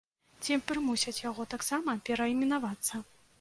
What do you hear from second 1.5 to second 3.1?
таксама перайменавацца?